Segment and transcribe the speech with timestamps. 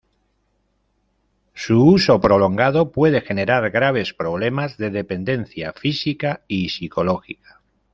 [1.53, 7.61] Su uso prolongado puede generar graves problemas de dependencia física y psicológica.